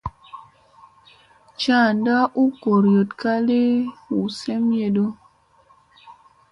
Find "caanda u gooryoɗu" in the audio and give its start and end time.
1.59-3.13